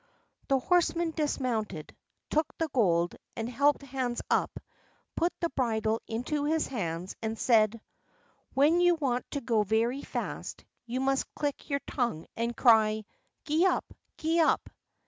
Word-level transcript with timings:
The 0.47 0.57
horseman 0.57 1.11
dismounted, 1.11 1.95
took 2.31 2.47
the 2.57 2.69
gold, 2.69 3.15
and 3.35 3.47
helped 3.47 3.83
Hans 3.83 4.19
up, 4.31 4.59
put 5.15 5.31
the 5.39 5.51
bridle 5.51 6.01
into 6.07 6.45
his 6.45 6.65
hands, 6.65 7.15
and 7.21 7.37
said: 7.37 7.79
"When 8.55 8.81
you 8.81 8.95
want 8.95 9.29
to 9.29 9.41
go 9.41 9.61
very 9.61 10.01
fast, 10.01 10.65
you 10.87 11.01
must 11.01 11.31
click 11.35 11.69
your 11.69 11.81
tongue 11.81 12.25
and 12.35 12.57
cry 12.57 13.03
'Gee 13.45 13.67
up! 13.67 13.93
Gee 14.17 14.39
up! 14.39 14.71